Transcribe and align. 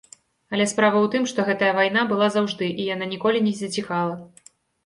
Але 0.55 0.65
справа 0.71 0.97
ў 1.01 1.07
тым, 1.15 1.27
што 1.33 1.45
гэтая 1.51 1.69
вайна 1.79 2.07
была 2.13 2.31
заўжды 2.37 2.73
і 2.81 2.89
яна 2.95 3.11
ніколі 3.15 3.45
не 3.49 3.53
заціхала. 3.61 4.21